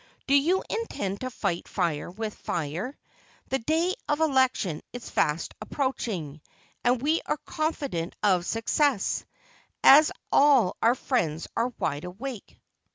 Do 0.25 0.33
you 0.33 0.63
intend 0.67 1.21
to 1.21 1.29
fight 1.29 1.67
fire 1.67 2.09
with 2.09 2.33
fire? 2.33 2.97
The 3.49 3.59
day 3.59 3.93
of 4.09 4.19
election 4.19 4.81
is 4.93 5.11
fast 5.11 5.53
approaching, 5.61 6.41
and 6.83 6.99
we 6.99 7.21
are 7.27 7.37
confident 7.45 8.15
of 8.23 8.43
success, 8.43 9.23
as 9.83 10.11
all 10.31 10.75
our 10.81 10.95
friends 10.95 11.47
are 11.55 11.71
wide 11.77 12.05
awake. 12.05 12.59